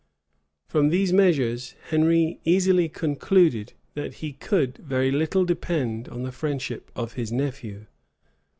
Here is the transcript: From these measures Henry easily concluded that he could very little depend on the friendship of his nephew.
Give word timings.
From 0.65 0.89
these 0.89 1.13
measures 1.13 1.75
Henry 1.89 2.39
easily 2.43 2.89
concluded 2.89 3.73
that 3.93 4.15
he 4.15 4.33
could 4.33 4.79
very 4.79 5.11
little 5.11 5.45
depend 5.45 6.09
on 6.09 6.23
the 6.23 6.31
friendship 6.31 6.89
of 6.95 7.13
his 7.13 7.31
nephew. 7.31 7.85